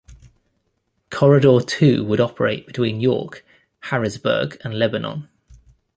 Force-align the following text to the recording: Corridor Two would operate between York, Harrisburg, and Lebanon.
Corridor 1.11 1.59
Two 1.63 2.03
would 2.05 2.19
operate 2.19 2.65
between 2.65 3.01
York, 3.01 3.45
Harrisburg, 3.81 4.57
and 4.63 4.73
Lebanon. 4.73 5.29